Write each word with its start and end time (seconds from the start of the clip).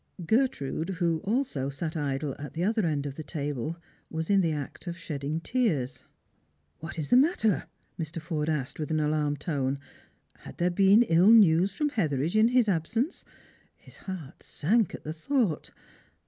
Ger 0.27 0.47
trude, 0.47 0.95
who 0.97 1.19
also 1.19 1.69
sat 1.69 1.95
idle 1.95 2.35
at 2.39 2.53
the 2.55 2.63
other 2.63 2.87
end 2.87 3.05
of 3.05 3.17
the 3.17 3.23
table, 3.23 3.77
was 4.09 4.31
in 4.31 4.41
the 4.41 4.51
act 4.51 4.87
of 4.87 4.97
shedding 4.97 5.39
tears." 5.39 6.05
What 6.79 6.97
is 6.97 7.11
the 7.11 7.17
matter?" 7.17 7.65
Mr. 7.99 8.19
Forde 8.19 8.49
asked, 8.49 8.79
with 8.79 8.89
an 8.89 8.99
alarmed 8.99 9.39
tone. 9.41 9.77
Had 10.37 10.57
there 10.57 10.71
been 10.71 11.03
ill 11.03 11.29
news 11.29 11.73
from 11.73 11.89
Hetheridge 11.89 12.35
in 12.35 12.47
his 12.47 12.67
absence? 12.67 13.23
His 13.77 13.97
heart 13.97 14.41
sank 14.41 14.95
at 14.95 15.03
the 15.03 15.13
thought. 15.13 15.69